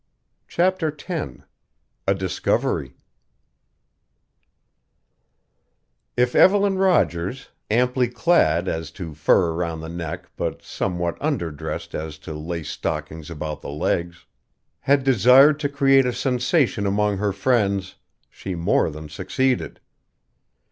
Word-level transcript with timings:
CHAPTER 0.47 0.87
X 0.87 1.41
A 2.07 2.15
DISCOVERY 2.15 2.95
If 6.17 6.33
Evelyn 6.33 6.79
Rogers, 6.79 7.49
amply 7.69 8.07
clad 8.07 8.67
as 8.67 8.89
to 8.93 9.13
fur 9.13 9.51
around 9.51 9.81
the 9.81 9.89
neck 9.89 10.31
but 10.35 10.63
somewhat 10.63 11.19
under 11.21 11.51
dressed 11.51 11.93
as 11.93 12.17
to 12.25 12.33
lace 12.33 12.71
stockings 12.71 13.29
about 13.29 13.61
the 13.61 13.69
legs, 13.69 14.25
had 14.79 15.03
desired 15.03 15.59
to 15.59 15.69
create 15.69 16.07
a 16.07 16.13
sensation 16.13 16.87
among 16.87 17.17
her 17.17 17.31
friends, 17.31 17.97
she 18.27 18.55
more 18.55 18.89
than 18.89 19.07
succeeded. 19.07 19.79